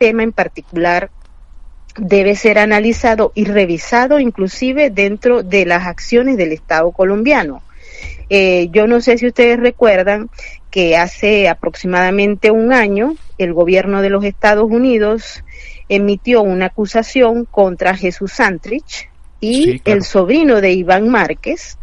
[0.00, 1.10] Tema en particular
[1.98, 7.62] debe ser analizado y revisado inclusive dentro de las acciones del Estado colombiano.
[8.30, 10.30] Eh, yo no sé si ustedes recuerdan
[10.70, 15.44] que hace aproximadamente un año el gobierno de los Estados Unidos
[15.90, 19.10] emitió una acusación contra Jesús Santrich
[19.40, 19.98] y Sí, claro.
[19.98, 21.76] el sobrino de Iván Márquez,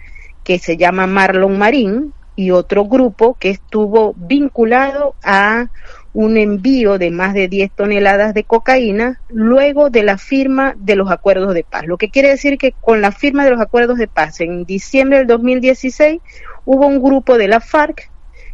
[0.44, 5.70] que se llama Marlon Marín, y otro grupo que estuvo vinculado a
[6.14, 11.12] un envío de más de 10 toneladas de cocaína luego de la firma de los
[11.12, 11.86] acuerdos de paz.
[11.86, 15.20] Lo que quiere decir que con la firma de los acuerdos de paz en diciembre
[15.20, 16.22] del 2016
[16.66, 18.10] hubo un grupo de la FARC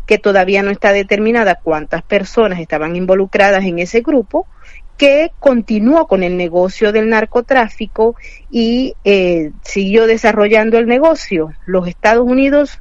[0.05, 4.47] que todavía no está determinada cuántas personas estaban involucradas en ese grupo,
[4.97, 8.15] que continuó con el negocio del narcotráfico
[8.51, 11.53] y eh, siguió desarrollando el negocio.
[11.65, 12.79] Los Estados Unidos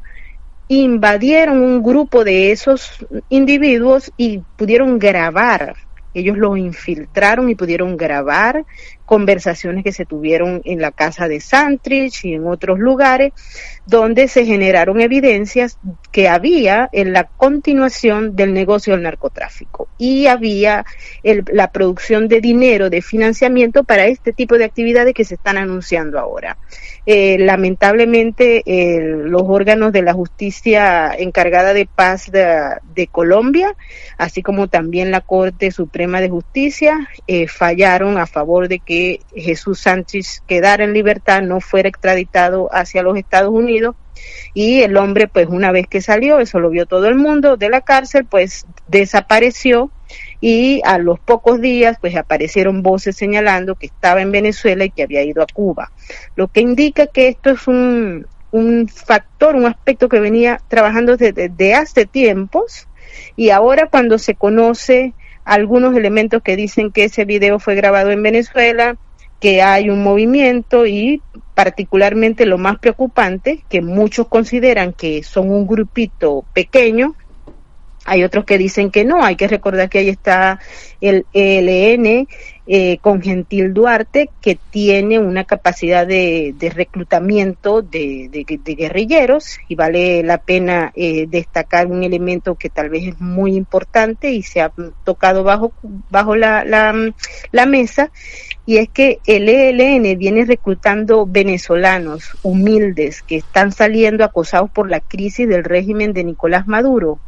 [0.81, 2.91] invadieron un grupo de esos
[3.29, 5.75] individuos y pudieron grabar.
[6.15, 8.65] Ellos los infiltraron y pudieron grabar
[9.13, 13.35] conversaciones que se tuvieron en la casa de Santrich y en otros lugares,
[13.85, 15.77] donde se generaron evidencias
[16.11, 20.87] que había en la continuación del negocio del narcotráfico y había
[21.23, 25.59] el- la producción de dinero, de financiamiento para este tipo de actividades que se están
[25.59, 26.57] anunciando ahora.
[27.05, 32.47] Eh, lamentablemente, eh, los órganos de la justicia encargada de paz de,
[32.95, 33.75] de Colombia,
[34.17, 39.02] así como también la Corte Suprema de Justicia, eh, fallaron a favor de que
[39.35, 43.97] Jesús Sánchez quedara en libertad, no fuera extraditado hacia los Estados Unidos.
[44.55, 47.71] Y el hombre pues una vez que salió, eso lo vio todo el mundo de
[47.71, 49.91] la cárcel, pues desapareció.
[50.41, 55.03] Y a los pocos días pues aparecieron voces señalando que estaba en Venezuela y que
[55.03, 55.91] había ido a Cuba,
[56.37, 61.49] lo que indica que esto es un, un factor, un aspecto que venía trabajando desde,
[61.49, 62.87] desde hace tiempos.
[63.37, 68.23] Y ahora cuando se conoce algunos elementos que dicen que ese video fue grabado en
[68.23, 68.97] Venezuela,
[69.41, 71.21] que hay un movimiento y
[71.55, 77.15] particularmente lo más preocupante, que muchos consideran que son un grupito pequeño,
[78.05, 80.59] hay otros que dicen que no, hay que recordar que ahí está
[81.01, 82.27] el ELN
[82.67, 88.31] eh, con Gentil Duarte, que tiene una capacidad de, reclutamiento de,
[88.79, 94.31] guerrilleros y vale la pena eh, destacar un elemento que tal vez es muy importante
[94.31, 94.73] y se ha
[95.05, 95.73] tocado bajo,
[96.11, 97.13] bajo la
[97.67, 98.11] mesa,
[98.65, 105.01] y es que el ELN viene reclutando venezolanos humildes que están saliendo acosados por la
[105.01, 107.19] crisis del régimen de Nicolás Maduro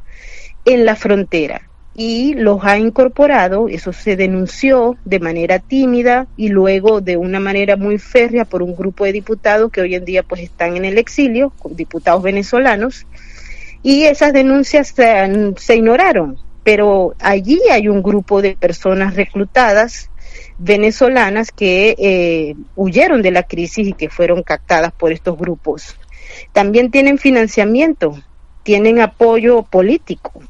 [0.64, 7.00] en la frontera y los ha incorporado, eso se denunció de manera tímida y luego
[7.00, 10.42] de una manera muy férrea por un grupo de diputados que hoy en día pues
[10.42, 13.06] están en el exilio, diputados venezolanos,
[13.82, 20.10] y esas denuncias se, se ignoraron, pero allí hay un grupo de personas reclutadas
[20.58, 25.96] venezolanas que eh, huyeron de la crisis y que fueron captadas por estos grupos.
[26.52, 28.16] También tienen financiamiento,
[28.64, 30.42] tienen apoyo político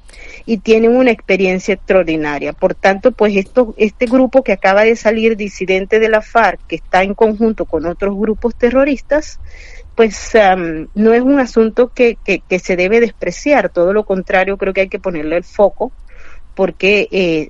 [0.46, 2.52] y tienen una experiencia extraordinaria.
[2.52, 6.76] Por tanto, pues esto, este grupo que acaba de salir disidente de la FARC, que
[6.76, 9.40] está en conjunto con otros grupos terroristas,
[9.94, 14.56] pues um, no es un asunto que, que, que, se debe despreciar, todo lo contrario,
[14.56, 15.92] creo que hay que ponerle el foco
[16.54, 17.48] porque eh,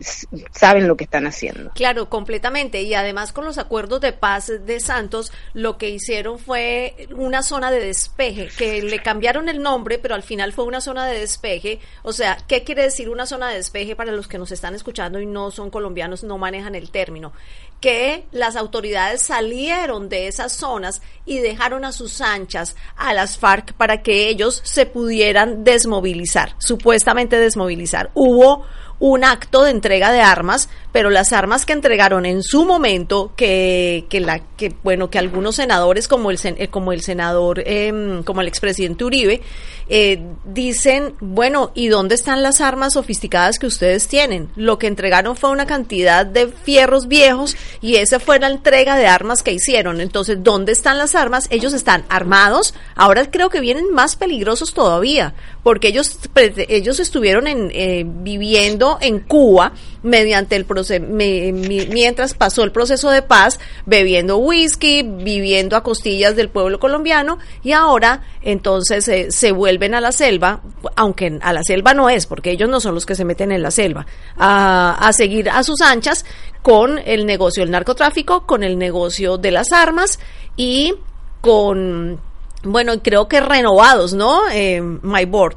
[0.53, 1.70] saben lo que están haciendo.
[1.75, 2.82] Claro, completamente.
[2.82, 7.70] Y además con los acuerdos de paz de Santos, lo que hicieron fue una zona
[7.70, 11.81] de despeje, que le cambiaron el nombre, pero al final fue una zona de despeje.
[12.03, 15.20] O sea, ¿qué quiere decir una zona de despeje para los que nos están escuchando
[15.20, 17.32] y no son colombianos, no manejan el término?
[17.81, 23.75] Que las autoridades salieron de esas zonas y dejaron a sus anchas a las FARC
[23.75, 28.11] para que ellos se pudieran desmovilizar, supuestamente desmovilizar.
[28.14, 28.64] Hubo
[29.06, 34.06] un acto de entrega de armas, pero las armas que entregaron en su momento, que,
[34.09, 36.39] que la, que bueno, que algunos senadores como el
[36.71, 39.43] como el senador, eh, como el expresidente Uribe,
[39.91, 44.49] eh, dicen, bueno, ¿y dónde están las armas sofisticadas que ustedes tienen?
[44.56, 49.06] Lo que entregaron fue una cantidad de fierros viejos y esa fue la entrega de
[49.06, 50.01] armas que hicieron.
[50.01, 51.47] Entonces, ¿dónde están las armas?
[51.51, 52.73] Ellos están armados.
[52.95, 59.20] Ahora creo que vienen más peligrosos todavía, porque ellos, ellos estuvieron en, eh, viviendo en
[59.20, 66.37] Cuba mediante el proceso, mientras pasó el proceso de paz, bebiendo whisky, viviendo a costillas
[66.37, 70.61] del pueblo colombiano y ahora entonces se vuelven a la selva,
[70.96, 73.62] aunque a la selva no es, porque ellos no son los que se meten en
[73.62, 74.06] la selva,
[74.37, 76.25] a, a seguir a sus anchas
[76.62, 80.19] con el negocio del narcotráfico, con el negocio de las armas
[80.56, 80.94] y
[81.41, 82.20] con,
[82.62, 84.49] bueno, creo que renovados, ¿no?
[84.50, 85.56] Eh, My Board.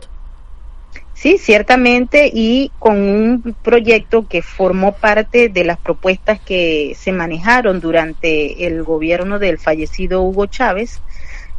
[1.17, 7.79] Sí, ciertamente, y con un proyecto que formó parte de las propuestas que se manejaron
[7.79, 11.01] durante el gobierno del fallecido Hugo Chávez.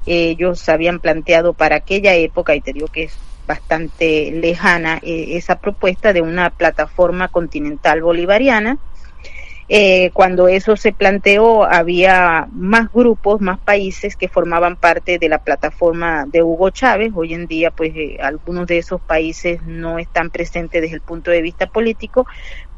[0.07, 3.19] Ellos habían planteado para aquella época, y te digo que es
[3.49, 8.79] bastante lejana, eh, esa propuesta de una plataforma continental bolivariana
[9.71, 15.39] eh, cuando eso se planteó, había más grupos, más países que formaban parte de la
[15.39, 17.13] plataforma de Hugo Chávez.
[17.15, 21.31] Hoy en día, pues eh, algunos de esos países no están presentes desde el punto
[21.31, 22.27] de vista político,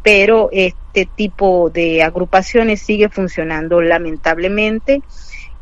[0.02, 5.02] pero este tipo de agrupaciones sigue funcionando lamentablemente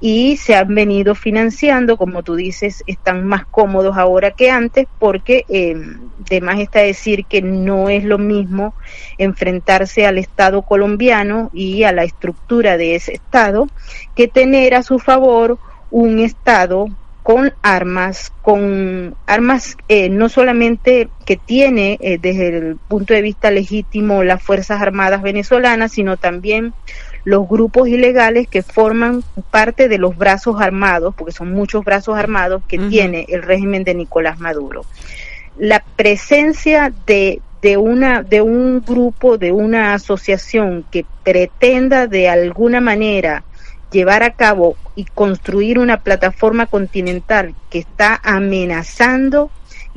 [0.01, 5.45] y se han venido financiando, como tú dices, están más cómodos ahora que antes porque
[5.49, 5.75] eh,
[6.31, 8.75] está decir que no es lo mismo
[9.17, 13.67] enfrentarse al Estado colombiano y a la estructura de ese Estado
[14.15, 15.59] que tener a su favor
[15.91, 16.89] un Estado
[17.23, 23.51] con armas, con armas eh, no solamente que tiene eh, desde el punto de vista
[23.51, 26.73] legítimo las Fuerzas Armadas venezolanas, sino también
[27.29, 32.63] los grupos ilegales que forman parte de los brazos armados, porque son muchos brazos armados
[32.67, 34.87] que tiene el régimen de Nicolás Maduro.
[35.59, 42.81] La presencia de, de, una, de un grupo, de una asociación que pretenda de alguna
[42.81, 43.45] manera
[43.93, 49.51] llevar a cabo y construir una plataforma continental que está amenazando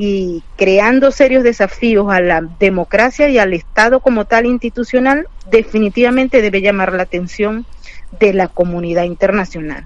[0.03, 6.59] y creando serios desafíos a la democracia y al Estado como tal institucional, definitivamente debe
[6.59, 7.67] llamar la atención
[8.19, 9.85] de la comunidad internacional.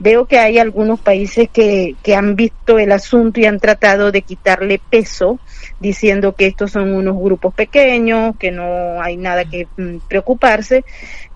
[0.00, 4.22] Veo que hay algunos países que, que han visto el asunto y han tratado de
[4.22, 5.38] quitarle peso,
[5.78, 10.84] diciendo que estos son unos grupos pequeños, que no hay nada que mm, preocuparse,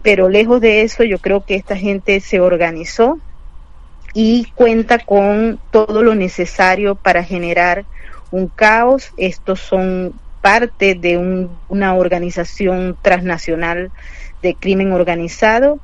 [0.02, 3.20] pero lejos de eso yo creo que esta gente se organizó
[4.14, 7.84] y cuenta con todo lo necesario para generar
[8.30, 9.12] un caos.
[9.16, 11.18] Estos son parte de
[11.68, 13.90] una organización transnacional
[14.42, 15.80] de crimen organizado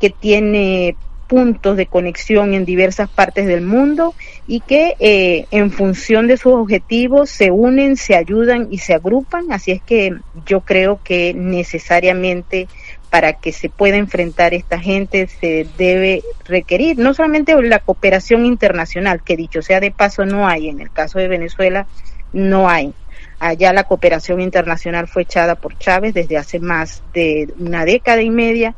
[0.00, 0.96] que tiene
[1.26, 4.14] puntos de conexión en diversas partes del mundo
[4.46, 9.50] y que eh, en función de sus objetivos se unen, se ayudan y se agrupan.
[9.50, 10.12] Así es que
[10.46, 12.68] yo creo que necesariamente
[13.10, 19.22] para que se pueda enfrentar esta gente se debe requerir no solamente la cooperación internacional,
[19.22, 21.86] que dicho sea de paso no hay, en el caso de Venezuela
[22.32, 22.92] no hay.
[23.38, 28.30] Allá la cooperación internacional fue echada por Chávez desde hace más de una década y
[28.30, 28.74] media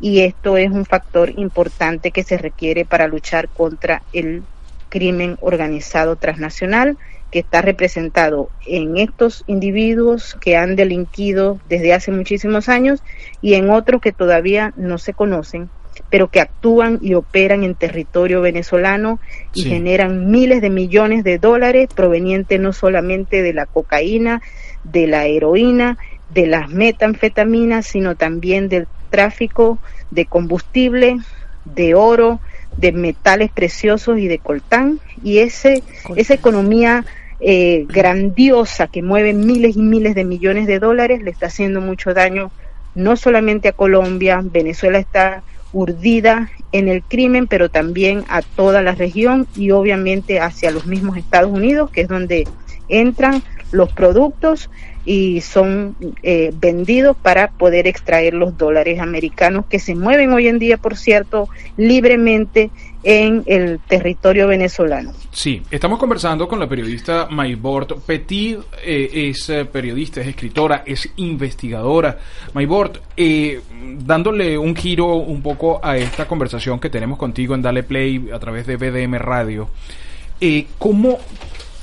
[0.00, 4.44] y esto es un factor importante que se requiere para luchar contra el
[4.88, 6.96] crimen organizado transnacional
[7.30, 13.02] que está representado en estos individuos que han delinquido desde hace muchísimos años
[13.42, 15.68] y en otros que todavía no se conocen,
[16.10, 19.20] pero que actúan y operan en territorio venezolano
[19.52, 24.40] y generan miles de millones de dólares provenientes no solamente de la cocaína,
[24.84, 25.98] de la heroína,
[26.32, 29.78] de las metanfetaminas, sino también del tráfico
[30.10, 31.18] de combustible,
[31.64, 32.40] de oro,
[32.78, 35.00] de metales preciosos y de coltán.
[35.22, 35.82] Y ese,
[36.16, 37.04] esa economía
[37.40, 42.14] eh, grandiosa que mueve miles y miles de millones de dólares le está haciendo mucho
[42.14, 42.50] daño
[42.94, 45.42] no solamente a Colombia, Venezuela está
[45.72, 51.16] urdida en el crimen, pero también a toda la región y obviamente hacia los mismos
[51.16, 52.48] Estados Unidos, que es donde
[52.88, 54.70] entran los productos
[55.08, 60.58] y son eh, vendidos para poder extraer los dólares americanos que se mueven hoy en
[60.58, 61.48] día, por cierto,
[61.78, 62.70] libremente
[63.04, 65.14] en el territorio venezolano.
[65.32, 71.08] Sí, estamos conversando con la periodista Maybord Petit, eh, es eh, periodista, es escritora, es
[71.16, 72.18] investigadora.
[72.52, 72.98] Maybord,
[74.04, 78.38] dándole un giro un poco a esta conversación que tenemos contigo en Dale Play a
[78.38, 79.70] través de BDM Radio,
[80.76, 81.18] ¿cómo,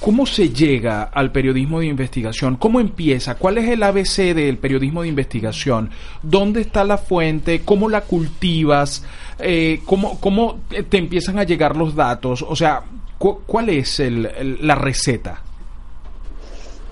[0.05, 2.57] ¿Cómo se llega al periodismo de investigación?
[2.57, 3.39] ¿Cómo empieza?
[3.39, 5.89] ¿Cuál es el ABC del periodismo de investigación?
[6.21, 7.61] ¿Dónde está la fuente?
[7.65, 9.03] ¿Cómo la cultivas?
[9.39, 10.59] Eh, ¿cómo, ¿Cómo
[10.89, 12.45] te empiezan a llegar los datos?
[12.47, 12.83] O sea,
[13.17, 15.41] ¿cuál es la receta?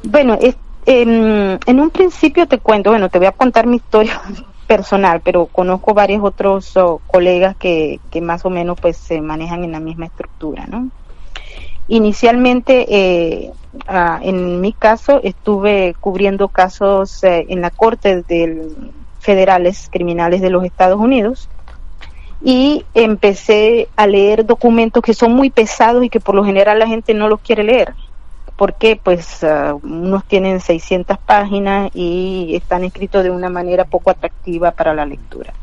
[0.02, 0.40] Bueno,
[0.88, 4.20] en, un principio te cuento, bueno, te voy a contar mi historia
[4.66, 9.64] personal, pero conozco varios otros oh, colegas que, que más o menos pues se manejan
[9.64, 10.90] en la misma estructura, ¿no?
[11.88, 13.52] Inicialmente, eh,
[14.22, 20.66] en mi caso, estuve cubriendo casos eh, en la Corte del federales criminales de los
[20.66, 21.48] Estados Unidos
[22.44, 26.88] y empecé a leer documentos que son muy pesados y que por lo general la
[26.88, 27.94] gente no los quiere leer
[28.56, 34.72] porque pues ah, unos tienen 600 páginas y están escritos de una manera poco atractiva
[34.72, 35.54] para la lectura.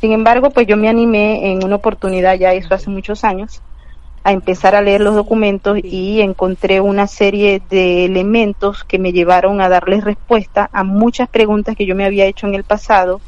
[0.00, 3.62] Sin embargo, pues yo me animé en una oportunidad, ya eso hace muchos años,
[4.24, 9.60] a empezar a leer los documentos y encontré una serie de elementos que me llevaron
[9.60, 13.20] a darles respuesta a muchas preguntas que yo me había hecho en el pasado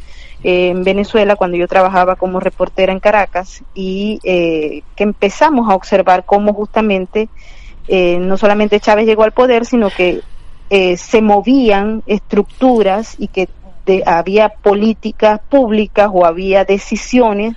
[0.42, 5.74] eh, en Venezuela cuando yo trabajaba como reportera en Caracas y eh, que empezamos a
[5.74, 7.28] observar cómo justamente
[7.92, 10.20] eh, no solamente Chávez llegó al poder, sino que
[10.70, 13.48] eh, se movían estructuras y que
[14.06, 17.56] había políticas públicas o había decisiones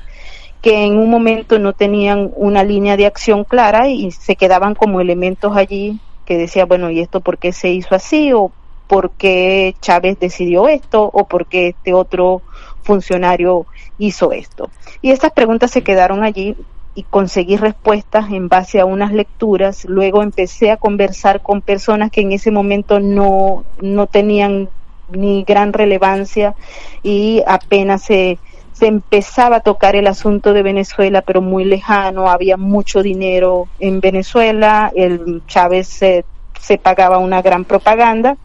[0.63, 5.01] que en un momento no tenían una línea de acción clara y se quedaban como
[5.01, 8.32] elementos allí que decía, bueno, ¿y esto por qué se hizo así?
[8.32, 8.50] ¿O
[8.88, 11.03] por qué Chávez decidió esto?
[11.12, 12.41] ¿O por qué este otro
[12.82, 13.65] funcionario
[13.98, 14.70] hizo esto?
[15.01, 16.55] Y estas preguntas se quedaron allí
[16.96, 19.84] y conseguí respuestas en base a unas lecturas.
[19.84, 24.70] Luego empecé a conversar con personas que en ese momento no, no tenían
[25.12, 26.55] ni gran relevancia
[27.03, 28.39] y apenas se,
[28.74, 34.00] se empezaba a tocar el asunto de Venezuela, pero muy lejano, había mucho dinero en
[34.00, 36.25] Venezuela, el Chávez se,
[36.60, 38.36] se pagaba una gran propaganda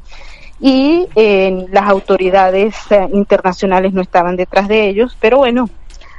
[0.61, 5.69] y eh, las autoridades eh, internacionales no estaban detrás de ellos, pero bueno,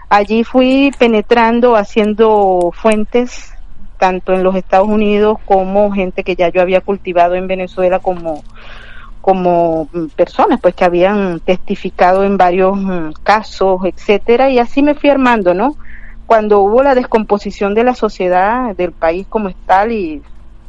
[0.10, 3.54] Allí fui penetrando, haciendo fuentes,
[4.00, 8.44] tanto en los Estados Unidos como gente que ya yo había cultivado en Venezuela como
[9.22, 15.10] como personas pues que habían testificado en varios mm, casos, etcétera, y así me fui
[15.10, 15.76] armando, ¿no?
[16.26, 20.22] Cuando hubo la descomposición de la sociedad del país como tal y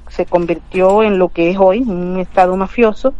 [0.08, 3.14] se convirtió en lo que es hoy, un estado mafioso,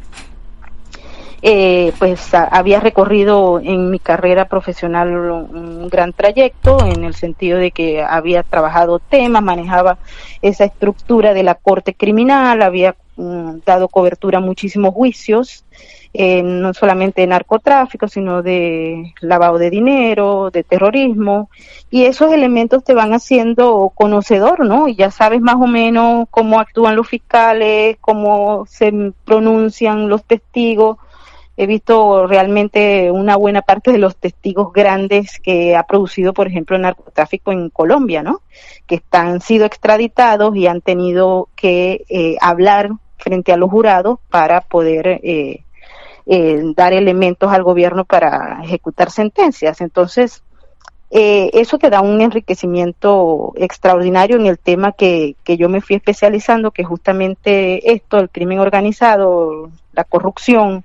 [1.43, 7.71] eh, pues había recorrido en mi carrera profesional un gran trayecto en el sentido de
[7.71, 9.97] que había trabajado temas, manejaba
[10.43, 13.10] esa estructura de la corte criminal, había mm,
[13.65, 15.65] dado cobertura a muchísimos juicios,
[16.13, 21.51] eh, no solamente de narcotráfico, sino de lavado de dinero, de terrorismo,
[21.91, 24.89] y esos elementos te van haciendo conocedor, ¿no?
[24.89, 28.93] Y ya sabes más o menos cómo actúan los fiscales, cómo se
[29.25, 30.99] pronuncian los testigos,
[31.61, 36.75] he visto realmente una buena parte de los testigos grandes que ha producido, por ejemplo,
[36.75, 38.41] el narcotráfico en Colombia, ¿no?
[38.87, 44.61] Que están sido extraditados y han tenido que eh, hablar frente a los jurados para
[44.61, 45.65] poder eh,
[46.27, 49.81] eh, dar elementos al gobierno para ejecutar sentencias.
[49.81, 50.43] Entonces,
[51.13, 56.71] eso te da un enriquecimiento extraordinario en el tema que, que yo me fui especializando,
[56.71, 60.85] que justamente esto, el crimen organizado, la corrupción,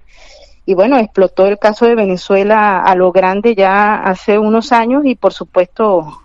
[0.65, 5.15] y bueno, explotó el caso de Venezuela a lo grande ya hace unos años y
[5.15, 6.21] por supuesto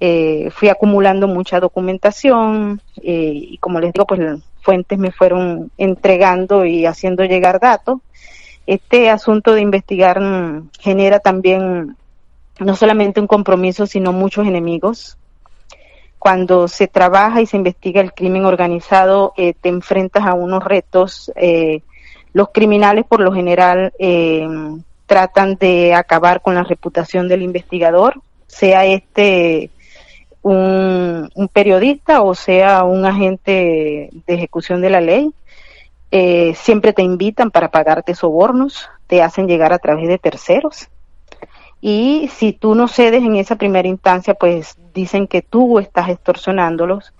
[0.00, 4.20] eh, fui acumulando mucha documentación eh, y como les digo, pues
[4.60, 7.98] fuentes me fueron entregando y haciendo llegar datos.
[8.66, 11.96] Este asunto de investigar mm, genera también
[12.58, 15.16] no solamente un compromiso, sino muchos enemigos.
[16.18, 21.32] Cuando se trabaja y se investiga el crimen organizado, eh, te enfrentas a unos retos
[21.36, 21.80] eh,
[22.32, 24.46] los criminales por lo general eh,
[25.06, 29.70] tratan de acabar con la reputación del investigador, sea este
[30.42, 35.32] un, periodista o sea un agente de ejecución de la ley.
[36.12, 40.88] Eh, siempre te invitan para pagarte sobornos, te hacen llegar a través de terceros.
[41.80, 47.14] Y si tú no cedes en esa primera instancia, pues dicen que tú estás extorsionándolos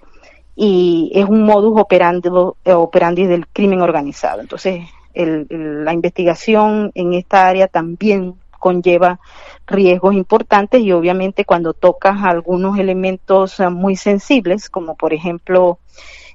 [0.55, 2.29] y es un modus operandi,
[2.65, 4.41] operandi del crimen organizado.
[4.41, 4.83] Entonces,
[5.15, 9.19] la investigación en esta área también conlleva
[9.67, 15.81] riesgos importantes y obviamente cuando tocas algunos elementos eh, muy sensibles, como por ejemplo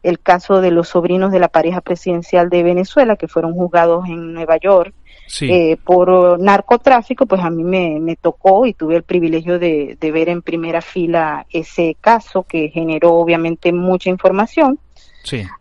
[0.03, 4.33] el caso de los sobrinos de la pareja presidencial de Venezuela que fueron juzgados en
[4.33, 4.93] Nueva York
[5.41, 10.43] eh, por narcotráfico, pues a mí me, tocó y tuve el privilegio de ver en
[10.43, 14.79] primera fila ese caso que generó obviamente mucha información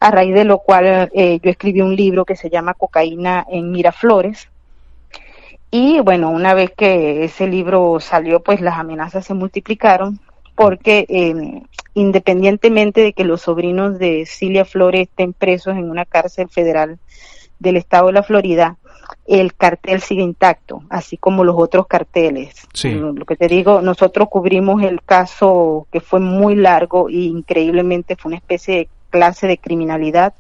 [0.01, 3.71] a raíz de lo cual eh, yo escribí un libro que se llama Cocaína en
[3.71, 4.51] Miraflores.
[5.77, 10.21] Y bueno, una vez que ese libro salió, pues las amenazas se multiplicaron
[10.55, 11.65] porque em,
[11.95, 17.01] independientemente de que los sobrinos de Cilia Flores estén presos en una cárcel federal
[17.59, 18.77] del estado de la Florida,
[19.27, 22.55] el cartel sigue intacto, así como los otros carteles.
[22.85, 28.29] Lo que te digo, nosotros cubrimos el caso que fue muy largo y increíblemente fue
[28.29, 30.35] una especie de clase de criminalidad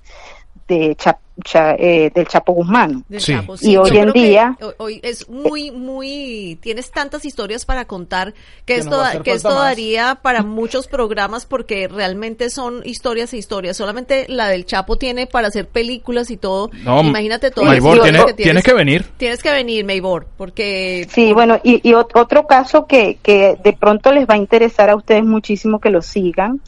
[0.68, 0.94] de
[1.42, 3.04] Cha- eh, del Chapo Guzmán.
[3.08, 3.32] del Sí.
[3.32, 7.86] Chapo, Y yo hoy en que día- hoy es muy, muy, tienes tantas historias para
[7.86, 9.58] contar que, Que esto, que esto más.
[9.58, 13.76] daría para muchos programas porque realmente son historias e historias.
[13.76, 16.70] Solamente la del Chapo tiene para hacer películas y todo.
[16.84, 17.64] No, Imagínate todo.
[17.64, 19.04] Maybor, el tiene- historia tienes que venir.
[19.16, 23.72] Tienes que venir, Maybor, porque Sí, bueno, y, y ot- otro caso que, que de
[23.72, 26.60] pronto les va a interesar a ustedes muchísimo que lo sigan,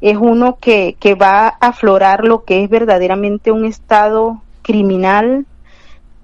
[0.00, 5.46] es uno que, que va a aflorar lo que es verdaderamente un estado criminal,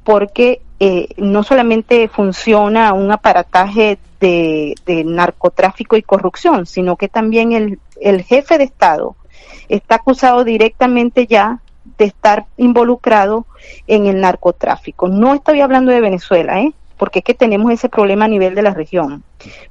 [0.05, 7.53] porque eh, no solamente funciona un aparataje de, de narcotráfico y corrupción, sino que también
[7.53, 9.17] el, el jefe de Estado
[9.69, 11.61] está acusado directamente ya
[11.99, 13.47] de estar involucrado
[13.87, 15.09] en el narcotráfico.
[15.09, 16.73] No estoy hablando de Venezuela, ¿eh?
[16.97, 19.23] porque es que tenemos ese problema a nivel de la región.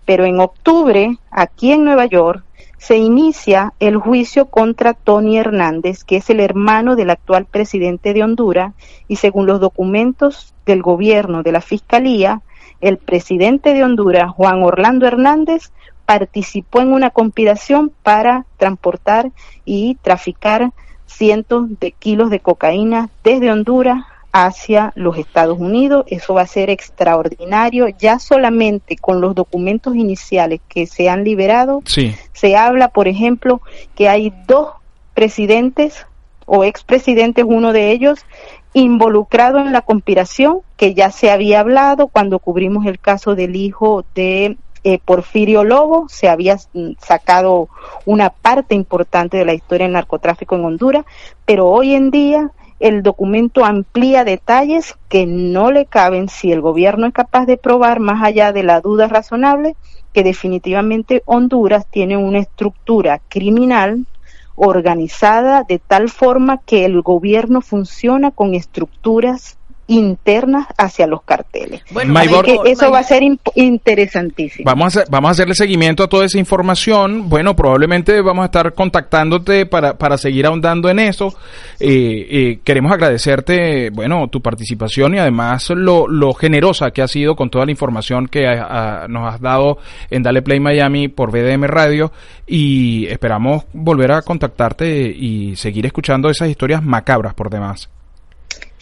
[0.05, 2.43] Pero en octubre, aquí en Nueva York,
[2.83, 8.23] se inicia el juicio contra Tony Hernández, que es el hermano del actual presidente de
[8.23, 8.73] Honduras,
[9.07, 12.41] y según los documentos del gobierno de la Fiscalía,
[12.81, 15.71] el presidente de Honduras, Juan Orlando Hernández,
[16.05, 19.31] participó en una conspiración para transportar
[19.63, 20.73] y traficar
[21.05, 26.03] cientos de kilos de cocaína desde Honduras hacia los Estados Unidos.
[26.07, 27.87] Eso va a ser extraordinario.
[27.87, 32.13] Ya solamente con los documentos iniciales que se han liberado, Sí.
[32.33, 33.61] se habla, por ejemplo,
[33.95, 34.69] que hay dos
[35.13, 36.05] presidentes
[36.45, 38.25] o expresidentes, uno de ellos,
[38.73, 44.03] involucrado en la conspiración, que ya se había hablado cuando cubrimos el caso del hijo
[44.15, 47.69] de eh, Porfirio Lobo, se había mm, sacado
[48.05, 51.05] una parte importante de la historia del narcotráfico en Honduras,
[51.45, 52.51] pero hoy en día
[52.83, 58.01] el documento amplía detalles que no le caben si el gobierno es capaz de probar
[58.01, 59.77] más allá de la duda razonable
[60.11, 64.05] que definitivamente Honduras tiene una estructura criminal
[64.55, 71.81] organizada de tal forma que el gobierno funciona con estructuras internas hacia los carteles.
[71.91, 73.21] Bueno, Maybor- Así que eso va a ser
[73.55, 74.65] interesantísimo.
[74.65, 77.29] Vamos a, hacer- vamos a hacerle seguimiento a toda esa información.
[77.29, 81.35] Bueno, probablemente vamos a estar contactándote para, para seguir ahondando en eso.
[81.79, 87.35] Eh, eh, queremos agradecerte, bueno, tu participación y además lo, lo generosa que has sido
[87.35, 88.43] con toda la información que
[89.09, 89.77] nos has dado
[90.09, 92.11] en Dale Play Miami por BDM Radio
[92.47, 97.89] y esperamos volver a contactarte y seguir escuchando esas historias macabras por demás.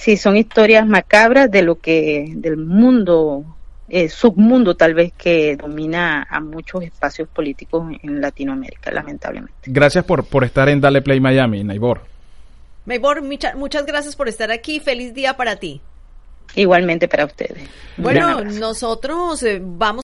[0.02, 3.46] Sí, son historias macabras de lo que del mundo
[3.88, 9.54] eh, submundo tal vez que domina a muchos espacios políticos en Latinoamérica, lamentablemente.
[9.68, 12.02] Gracias por, por estar en Dale Play Miami, Naibor.
[12.86, 14.80] Maybor, mucha- muchas gracias por estar aquí.
[14.80, 15.82] Feliz día para ti.
[16.56, 17.70] Igualmente para ustedes.
[17.96, 20.04] Bueno, nosotros eh, vamos